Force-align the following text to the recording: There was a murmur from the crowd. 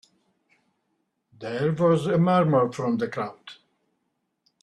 There 1.37 1.73
was 1.73 2.07
a 2.07 2.17
murmur 2.17 2.71
from 2.71 2.97
the 2.97 3.07
crowd. 3.07 3.51